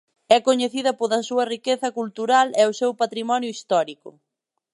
[0.35, 4.09] É coñecida pola súa riqueza cultural e o seu patrimonio histórico.